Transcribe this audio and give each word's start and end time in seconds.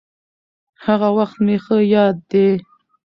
هغه 0.85 1.07
وخت 1.17 1.37
مې 1.45 1.57
ښه 1.63 1.77
ياد 1.93 2.17
دي. 2.31 2.47